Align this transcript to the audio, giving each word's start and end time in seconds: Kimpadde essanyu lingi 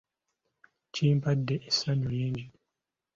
Kimpadde 0.93 1.55
essanyu 1.69 2.09
lingi 2.17 2.45